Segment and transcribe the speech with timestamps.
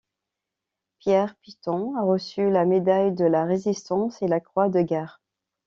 [0.97, 5.21] Pierre Piton a reçu la médaille de la Résistance et la croix de Guerre.